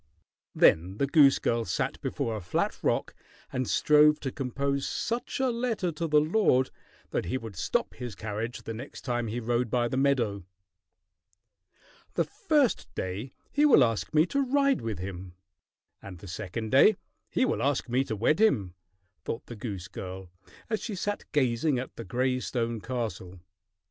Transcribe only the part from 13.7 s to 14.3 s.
ask me